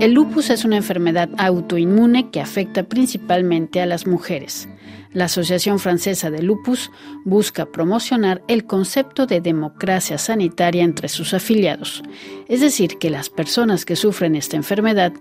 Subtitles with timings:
[0.00, 4.66] El lupus es una enfermedad autoinmune que afecta principalmente a las mujeres.
[5.12, 6.90] La Asociación Francesa de Lupus
[7.26, 12.02] busca promocionar el concepto de democracia sanitaria entre sus afiliados,
[12.48, 15.12] es decir, que las personas que sufren esta enfermedad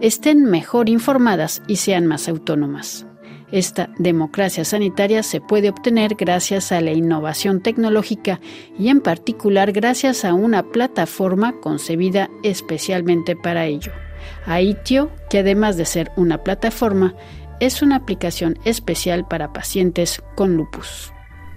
[0.00, 3.06] estén mejor informadas y sean más autónomas.
[3.50, 8.38] Esta democracia sanitaria se puede obtener gracias a la innovación tecnológica
[8.78, 13.90] y en particular gracias a una plataforma concebida especialmente para ello.
[14.46, 17.14] Aitio, que además de ser una plataforma,
[17.60, 21.12] es una aplicación especial para pacientes con lupus.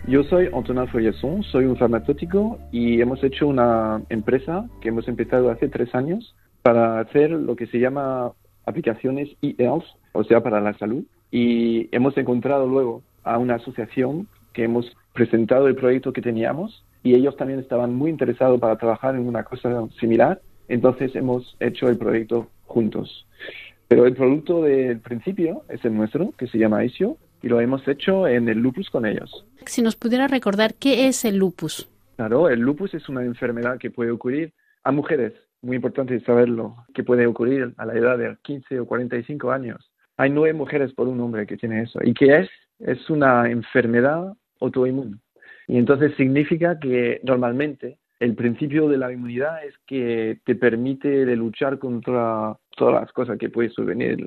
[0.08, 5.52] Yo soy Antonin Follesson, soy un farmacéutico y hemos hecho una empresa que hemos empezado
[5.52, 8.32] hace tres años para hacer lo que se llama
[8.66, 14.66] aplicaciones e-health, o sea, para la salud y hemos encontrado luego a una asociación que
[14.66, 19.28] hemos presentado el proyecto que teníamos y ellos también estaban muy interesados para trabajar en
[19.28, 23.28] una cosa similar, entonces hemos hecho el proyecto juntos.
[23.88, 27.88] Pero el producto del principio es el nuestro, que se llama ISIO, y lo hemos
[27.88, 29.46] hecho en el lupus con ellos.
[29.66, 31.90] Si nos pudiera recordar, ¿qué es el lupus?
[32.16, 37.04] Claro, el lupus es una enfermedad que puede ocurrir a mujeres, muy importante saberlo, que
[37.04, 39.92] puede ocurrir a la edad de 15 o 45 años
[40.22, 42.00] hay nueve mujeres por un hombre que tiene eso.
[42.04, 42.50] ¿Y qué es?
[42.78, 45.18] Es una enfermedad autoinmune.
[45.68, 51.80] Y entonces significa que normalmente el principio de la inmunidad es que te permite luchar
[51.80, 54.24] contra todas las cosas que pueden subvenir,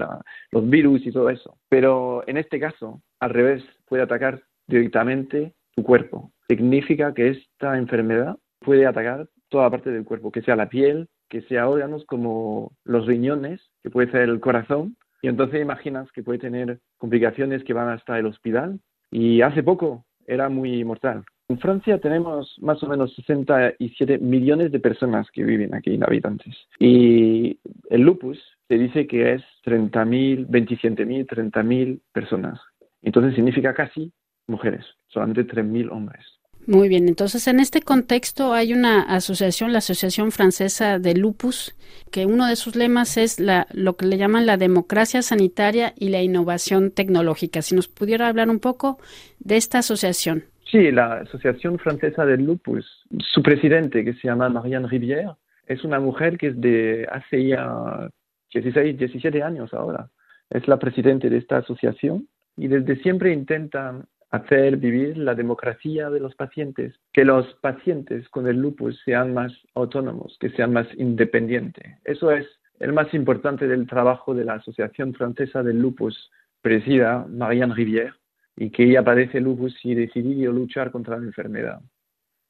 [0.50, 1.56] los virus y todo eso.
[1.68, 6.32] Pero en este caso, al revés, puede atacar directamente tu cuerpo.
[6.48, 11.42] Significa que esta enfermedad puede atacar toda parte del cuerpo, que sea la piel, que
[11.42, 16.40] sea órganos como los riñones, que puede ser el corazón, y entonces imaginas que puede
[16.40, 18.80] tener complicaciones que van hasta el hospital.
[19.12, 21.22] Y hace poco era muy mortal.
[21.48, 26.54] En Francia tenemos más o menos 67 millones de personas que viven aquí, habitantes.
[26.78, 27.58] Y
[27.90, 32.58] el lupus se dice que es 30.000, 27.000, 30.000 personas.
[33.02, 34.10] Entonces significa casi
[34.46, 36.24] mujeres, solamente 3.000 hombres.
[36.66, 41.74] Muy bien, entonces en este contexto hay una asociación, la Asociación Francesa de Lupus,
[42.10, 46.08] que uno de sus lemas es la, lo que le llaman la democracia sanitaria y
[46.08, 47.60] la innovación tecnológica.
[47.60, 48.98] Si nos pudiera hablar un poco
[49.40, 50.44] de esta asociación.
[50.74, 52.84] Sí, la Asociación Francesa de Lupus,
[53.20, 55.36] su presidente, que se llama Marianne Rivière,
[55.68, 58.08] es una mujer que es de hace ya
[58.52, 60.10] 16, 17 años ahora.
[60.50, 62.26] Es la presidente de esta asociación
[62.56, 68.48] y desde siempre intenta hacer vivir la democracia de los pacientes, que los pacientes con
[68.48, 71.86] el lupus sean más autónomos, que sean más independientes.
[72.04, 72.48] Eso es
[72.80, 78.14] el más importante del trabajo de la Asociación Francesa del Lupus, presida Marianne Rivière,
[78.56, 81.80] y que ella padece lupus y decidió luchar contra la enfermedad.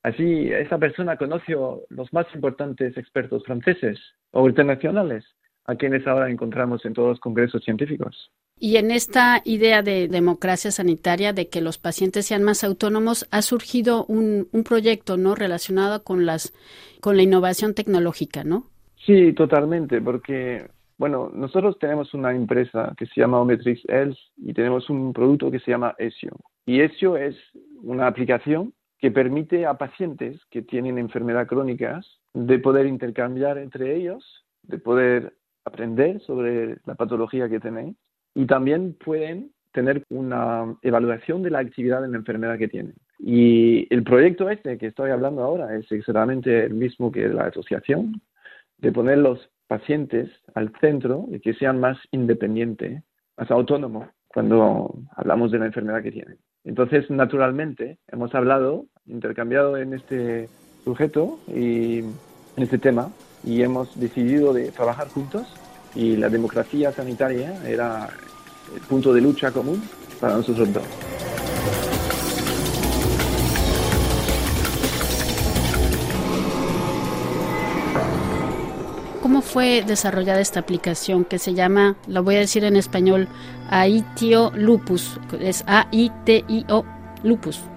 [0.03, 3.99] Así, esa persona conoció los más importantes expertos franceses
[4.33, 5.25] o internacionales,
[5.65, 8.31] a quienes ahora encontramos en todos los congresos científicos.
[8.61, 13.43] Y en esta idea de democracia sanitaria, de que los pacientes sean más autónomos, ha
[13.43, 16.53] surgido un, un proyecto no relacionado con las
[17.01, 18.65] con la innovación tecnológica, ¿no?
[19.05, 20.67] Sí, totalmente, porque
[20.99, 25.59] bueno, nosotros tenemos una empresa que se llama Ometrix Health y tenemos un producto que
[25.60, 26.37] se llama ESIO.
[26.66, 27.37] Y ESIO es
[27.82, 34.47] una aplicación que permite a pacientes que tienen enfermedades crónicas de poder intercambiar entre ellos,
[34.62, 35.34] de poder
[35.65, 37.97] aprender sobre la patología que tienen
[38.34, 42.94] y también pueden tener una evaluación de la actividad de la enfermedad que tienen.
[43.19, 48.21] Y el proyecto este que estoy hablando ahora es exactamente el mismo que la asociación,
[48.78, 53.03] de poner los pacientes al centro y que sean más independientes,
[53.37, 56.39] más autónomos cuando hablamos de la enfermedad que tienen.
[56.65, 60.49] Entonces, naturalmente, hemos hablado, intercambiado en este
[60.83, 63.11] sujeto y en este tema
[63.45, 65.47] y hemos decidido de trabajar juntos
[65.95, 68.09] y la democracia sanitaria era
[68.75, 69.83] el punto de lucha común
[70.21, 71.44] para nosotros dos.
[79.35, 83.27] ¿Cómo fue desarrollada esta aplicación que se llama, lo voy a decir en español,
[83.69, 85.21] AITIO Lupus?
[85.41, 86.85] Es A-I-T-I-O
[87.25, 87.69] Lupus.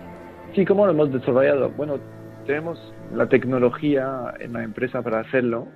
[0.54, 1.72] Sí, ¿cómo lo hemos desarrollado?
[1.72, 2.00] Bueno,
[2.46, 2.78] tenemos
[3.12, 5.68] la tecnología en la empresa para hacerlo,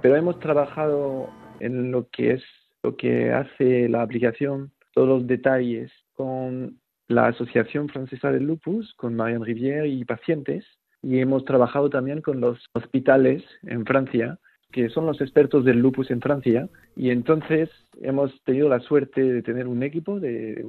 [0.00, 1.28] pero hemos trabajado
[1.60, 2.42] en lo que es
[2.82, 9.14] lo que hace la aplicación, todos los detalles con la Asociación Francesa del Lupus, con
[9.14, 10.64] Marianne Rivière y pacientes,
[11.02, 14.38] y hemos trabajado también con los hospitales en Francia,
[14.72, 17.70] que son los expertos del lupus en Francia, y entonces
[18.00, 20.64] hemos tenido la suerte de tener un equipo de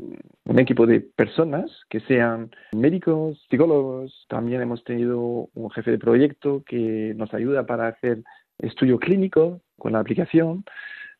[0.45, 6.63] un equipo de personas que sean médicos, psicólogos, también hemos tenido un jefe de proyecto
[6.65, 8.23] que nos ayuda para hacer
[8.59, 10.63] estudio clínico con la aplicación.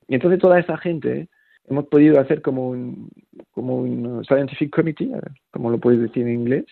[0.08, 1.28] Y entonces toda esa gente
[1.70, 3.10] hemos podido hacer como un,
[3.52, 5.12] como un scientific committee,
[5.52, 6.66] como lo puedes decir en inglés,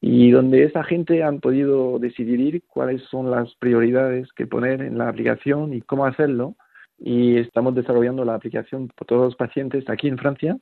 [0.00, 5.08] y donde esa gente han podido decidir cuáles son las prioridades que poner en la
[5.08, 6.54] aplicación y cómo hacerlo.
[6.98, 10.58] Y estamos desarrollando la aplicación por todos los pacientes aquí en Francia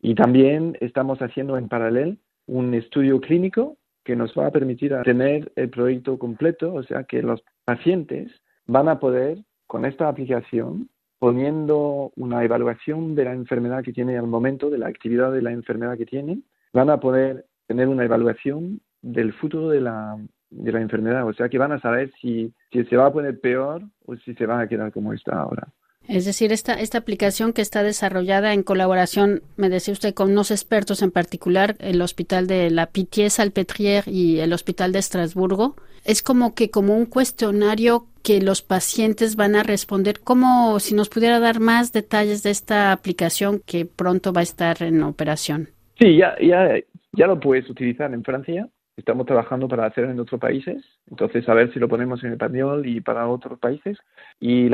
[0.00, 2.16] y también estamos haciendo en paralelo
[2.46, 7.22] un estudio clínico que nos va a permitir tener el proyecto completo, o sea que
[7.22, 8.30] los pacientes
[8.66, 10.88] van a poder con esta aplicación
[11.18, 15.52] poniendo una evaluación de la enfermedad que tiene al momento, de la actividad de la
[15.52, 20.16] enfermedad que tienen, van a poder tener una evaluación del futuro de la,
[20.50, 21.24] de la enfermedad.
[21.24, 24.34] O sea que van a saber si, si se va a poner peor o si
[24.34, 25.68] se va a quedar como está ahora.
[26.08, 30.50] Es decir, esta, esta aplicación que está desarrollada en colaboración, me decía usted, con unos
[30.50, 36.56] expertos en particular, el Hospital de la Pitié-Salpêtrière y el Hospital de Estrasburgo, es como
[36.56, 41.60] que como un cuestionario que los pacientes van a responder, como si nos pudiera dar
[41.60, 45.68] más detalles de esta aplicación que pronto va a estar en operación.
[46.00, 46.80] Sí, ya, ya,
[47.12, 48.68] ya lo puedes utilizar en Francia.
[48.96, 50.84] Estamos trabajando para hacerlo en otros países.
[51.06, 53.98] Entonces, a ver si lo ponemos en español y para otros países.
[54.38, 54.68] Y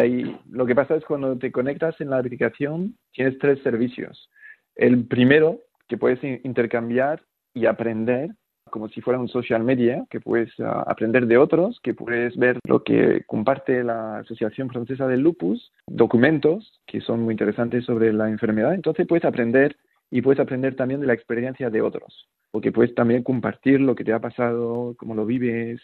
[0.50, 4.30] lo que pasa es cuando te conectas en la aplicación, tienes tres servicios.
[4.74, 7.22] El primero, que puedes intercambiar
[7.54, 8.30] y aprender
[8.70, 12.58] como si fuera un social media, que puedes ah, aprender de otros, que puedes ver
[12.66, 18.28] lo que comparte la Asociación Francesa del Lupus, documentos que son muy interesantes sobre la
[18.28, 18.74] enfermedad.
[18.74, 19.76] Entonces puedes aprender
[20.10, 24.04] y puedes aprender también de la experiencia de otros, porque puedes también compartir lo que
[24.04, 25.80] te ha pasado, cómo lo vives,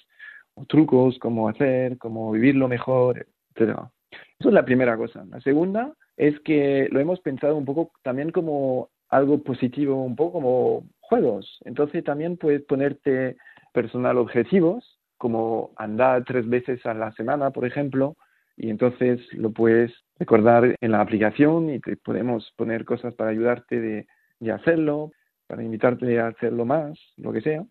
[0.69, 3.79] trucos, cómo hacer, cómo vivirlo mejor, etc.
[4.39, 5.25] Eso es la primera cosa.
[5.31, 10.33] La segunda es que lo hemos pensado un poco también como algo positivo, un poco
[10.33, 11.59] como juegos.
[11.65, 13.37] Entonces también puedes ponerte
[13.73, 18.17] personal objetivos, como andar tres veces a la semana, por ejemplo,
[18.57, 23.81] y entonces lo puedes recordar en la aplicación y te podemos poner cosas para ayudarte
[23.81, 24.07] de,
[24.53, 25.13] hacerlo,
[25.47, 27.65] para invitarte a hacerlo más, lo que sea.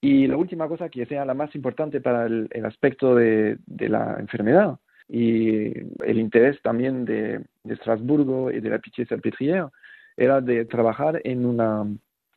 [0.00, 4.78] Y la última cosa que sea la más importante para el, aspecto de, la enfermedad
[5.08, 5.72] y
[6.04, 9.70] el interés también de, de Estrasburgo y de la Pitié-Salpêtrière
[10.16, 11.84] era de trabajar en una,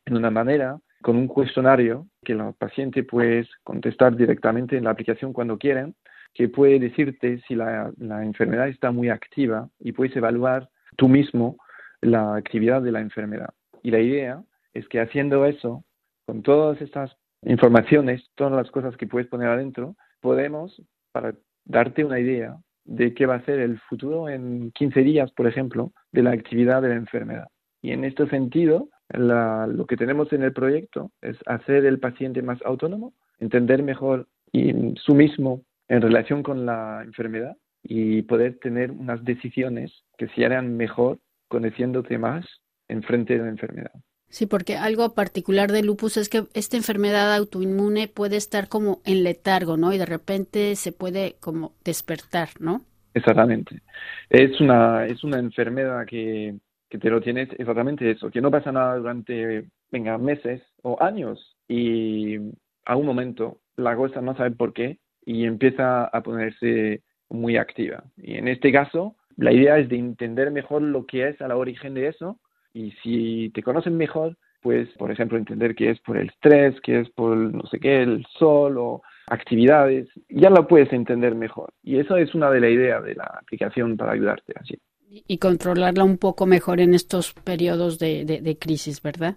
[0.06, 5.32] en una manera con un cuestionario que el paciente puede contestar directamente en la aplicación
[5.32, 5.94] cuando quieren
[6.34, 7.92] que puede decirte si la,
[8.22, 11.56] enfermedad está muy activa y puedes evaluar tú mismo
[12.00, 13.50] la actividad de la enfermedad.
[13.82, 14.42] Y la idea
[14.74, 15.84] es que haciendo eso,
[16.26, 20.82] con todas estas informaciones, todas las cosas que puedes poner adentro, podemos,
[21.12, 21.34] para
[21.64, 25.92] darte una idea de qué va a ser el futuro en 15 días, por ejemplo,
[26.12, 27.46] de la actividad de la enfermedad.
[27.80, 32.60] Y en este sentido, lo que tenemos en el proyecto es hacer el paciente más
[32.64, 39.22] autónomo, entender mejor y su mismo en relación con la enfermedad y poder tener unas
[39.24, 42.46] decisiones que se hagan mejor conociéndote más
[42.88, 43.92] en frente de la enfermedad.
[44.28, 49.22] Sí, porque algo particular de lupus es que esta enfermedad autoinmune puede estar como en
[49.22, 49.92] letargo, ¿no?
[49.92, 52.80] Y de repente se puede como despertar, ¿no?
[53.12, 53.80] Exactamente.
[54.28, 56.56] Es una, es una enfermedad que,
[56.88, 61.56] que te lo tienes exactamente eso, que no pasa nada durante, venga, meses o años
[61.68, 62.36] y
[62.84, 68.04] a un momento la cosa no sabe por qué y empieza a ponerse muy activa.
[68.16, 71.56] Y en este caso, la idea es de entender mejor lo que es a la
[71.56, 72.38] origen de eso
[72.72, 77.00] y si te conocen mejor, pues, por ejemplo, entender que es por el estrés, que
[77.00, 81.72] es por no sé qué, el sol o actividades, ya lo puedes entender mejor.
[81.82, 84.78] Y eso es una de las ideas de la aplicación para ayudarte así.
[85.08, 89.36] Y controlarla un poco mejor en estos periodos de, de crisis, ¿verdad?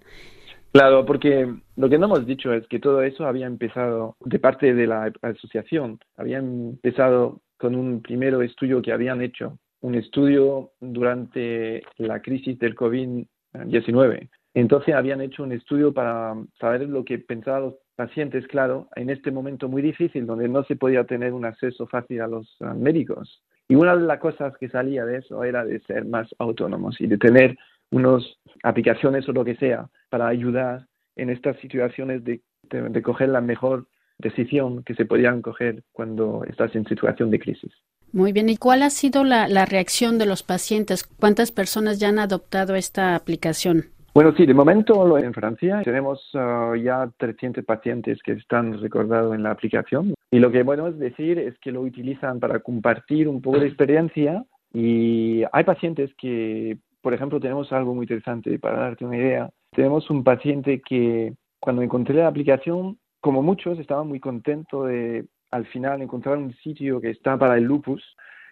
[0.71, 4.73] Claro, porque lo que no hemos dicho es que todo eso había empezado de parte
[4.73, 11.81] de la asociación, había empezado con un primer estudio que habían hecho, un estudio durante
[11.97, 14.29] la crisis del COVID-19.
[14.53, 19.31] Entonces habían hecho un estudio para saber lo que pensaban los pacientes, claro, en este
[19.31, 23.43] momento muy difícil, donde no se podía tener un acceso fácil a los médicos.
[23.67, 27.07] Y una de las cosas que salía de eso era de ser más autónomos y
[27.07, 27.57] de tener
[27.91, 28.23] unas
[28.63, 33.87] aplicaciones o lo que sea para ayudar en estas situaciones de, de, coger la mejor
[34.17, 37.71] decisión que se podían coger cuando estás en situación de crisis.
[38.13, 41.03] Muy bien, ¿y cuál ha sido la, la reacción de los pacientes?
[41.03, 43.85] ¿Cuántas personas ya han adoptado esta aplicación?
[44.17, 49.43] Bueno, sí, de momento en Francia tenemos uh, ya 300 pacientes que están recordados en
[49.43, 50.15] la aplicación.
[50.31, 54.43] Y lo que podemos decir es que lo utilizan para compartir un poco de experiencia
[54.73, 59.49] y hay pacientes que por ejemplo, tenemos algo muy interesante para darte una idea.
[59.71, 65.65] Tenemos un paciente que cuando encontré la aplicación, como muchos, estaba muy contento de al
[65.67, 68.03] final encontrar un sitio que está para el lupus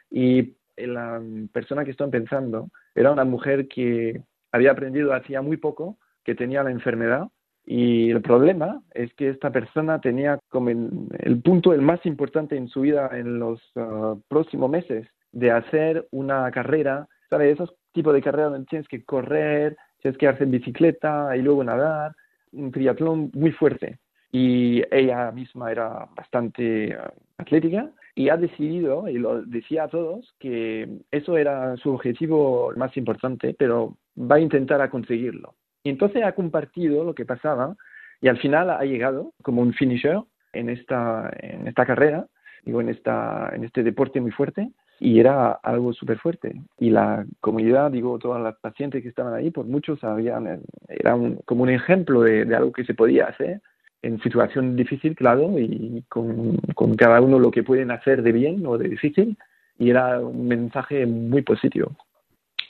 [0.10, 1.22] y la
[1.52, 6.64] persona que estoy pensando era una mujer que había aprendido hacía muy poco que tenía
[6.64, 7.28] la enfermedad
[7.66, 12.70] y el problema es que esta persona tenía como el, punto el más importante en
[12.70, 17.56] su vida en los uh, próximos meses de hacer una carrera, ¿sabes?
[17.56, 22.14] Esos tipos de carreras donde tienes que correr, tienes que hacer bicicleta y luego nadar,
[22.54, 24.00] un triatlón muy fuerte.
[24.32, 30.34] Y ella misma era bastante uh, atlética y ha decidido, y lo decía a todos,
[30.40, 35.56] que eso era su objetivo más importante, pero va a intentar a conseguirlo.
[35.84, 37.76] Y entonces ha compartido lo que pasaba
[38.22, 40.22] y al final ha llegado como un finisher
[40.54, 42.28] en esta, en esta carrera,
[42.64, 46.62] digo, en, esta, en este deporte muy fuerte y era algo súper fuerte.
[46.80, 51.64] Y la comunidad, digo, todas las pacientes que estaban ahí, por muchos sabían, era como
[51.64, 53.62] un ejemplo de, de, algo que se podía hacer
[54.02, 58.66] en situación difícil, claro, y con, con cada uno lo que pueden hacer de bien
[58.66, 59.36] o de difícil,
[59.80, 61.92] y era un mensaje muy positivo.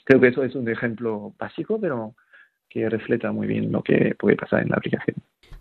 [0.04, 2.14] Creo que eso es un ejemplo básico, pero
[2.70, 5.16] que refleja muy bien lo que puede pasar en la aplicación.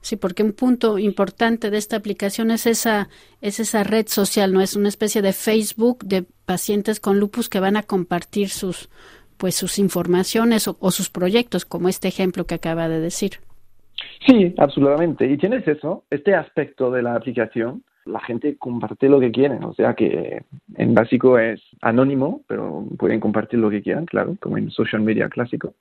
[0.05, 3.09] Sí, porque un punto importante de esta aplicación es esa,
[3.41, 4.61] es esa red social, ¿no?
[4.61, 8.87] Es una especie de Facebook de pacientes con lupus que van a compartir sus,
[9.37, 13.39] pues sus informaciones o, sus proyectos, como este ejemplo que acaba de decir.
[14.27, 15.25] Sí, absolutamente.
[15.25, 19.73] Y tienes eso, este aspecto de la aplicación, la gente comparte lo que quieren, o
[19.73, 20.43] sea que
[20.75, 25.29] en básico es anónimo, pero pueden compartir lo que quieran, claro, como en social media
[25.29, 25.73] clásico.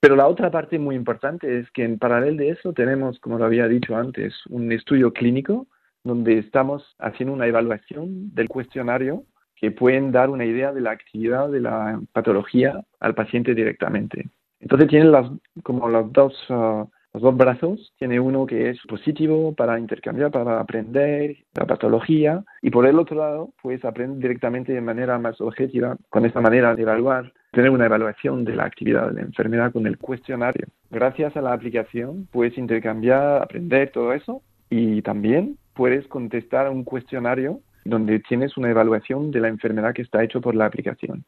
[0.00, 3.44] Pero la otra parte muy importante es que en paralelo de eso tenemos, como lo
[3.44, 5.66] había dicho antes, un estudio clínico
[6.04, 11.50] donde estamos haciendo una evaluación del cuestionario que pueden dar una idea de la actividad
[11.50, 14.30] de la patología al paciente directamente.
[14.58, 15.30] Entonces tienen las,
[15.62, 17.92] como los dos uh, los dos brazos.
[17.98, 22.44] Tiene uno que es positivo para intercambiar, para aprender la patología.
[22.62, 26.74] Y por el otro lado, pues aprender directamente de manera más objetiva, con esta manera
[26.74, 30.66] de evaluar, tener una evaluación de la actividad de la enfermedad con el cuestionario.
[30.90, 37.60] Gracias a la aplicación puedes intercambiar, aprender todo eso y también puedes contestar un cuestionario
[37.84, 41.24] donde tienes una evaluación de la enfermedad que está hecho por la aplicación.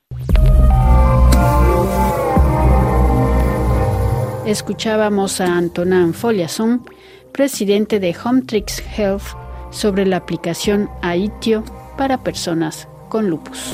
[4.47, 6.85] Escuchábamos a Antonin Foliason,
[7.31, 9.23] presidente de Hometrix Health,
[9.71, 11.63] sobre la aplicación AITIO
[11.97, 13.71] para personas con lupus.